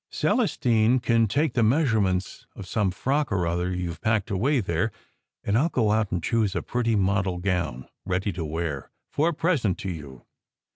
[0.09, 4.91] Celestine can take the measurements of some frock or other you ve packed away there,
[5.43, 9.29] and I ll go out and choose a pretty model gown, ready to wear, for
[9.29, 10.25] a present to you.